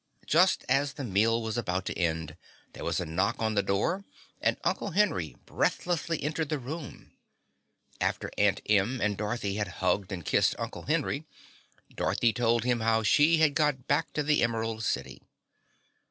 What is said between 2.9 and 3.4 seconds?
a knock